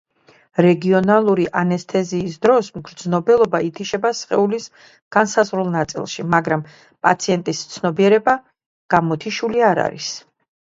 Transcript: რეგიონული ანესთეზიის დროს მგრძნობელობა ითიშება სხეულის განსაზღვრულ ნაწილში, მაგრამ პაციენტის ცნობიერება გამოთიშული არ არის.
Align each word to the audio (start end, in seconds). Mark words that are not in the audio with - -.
რეგიონული 0.65 1.43
ანესთეზიის 1.59 2.37
დროს 2.45 2.69
მგრძნობელობა 2.77 3.59
ითიშება 3.67 4.11
სხეულის 4.21 4.67
განსაზღვრულ 5.17 5.71
ნაწილში, 5.77 6.27
მაგრამ 6.37 6.67
პაციენტის 7.09 7.63
ცნობიერება 7.77 8.39
გამოთიშული 8.97 9.65
არ 9.73 9.87
არის. 9.89 10.13